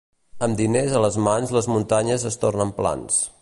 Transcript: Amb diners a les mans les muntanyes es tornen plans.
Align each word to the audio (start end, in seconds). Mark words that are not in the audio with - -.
Amb 0.45 0.55
diners 0.61 0.95
a 0.99 1.01
les 1.05 1.19
mans 1.27 1.53
les 1.57 1.69
muntanyes 1.75 2.27
es 2.31 2.43
tornen 2.45 2.73
plans. 2.81 3.23